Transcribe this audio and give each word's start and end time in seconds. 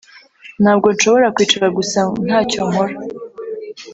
Ntabwo 0.61 0.87
nshobora 0.95 1.33
kwicara 1.35 1.67
gusa 1.77 1.99
ntacyo 2.25 2.59
nkora 2.69 2.95